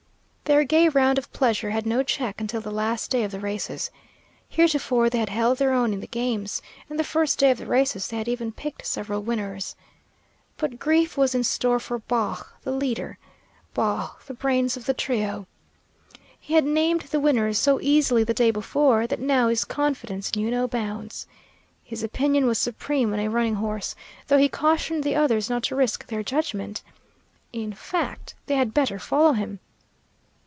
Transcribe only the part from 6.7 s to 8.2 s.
and the first day of the races they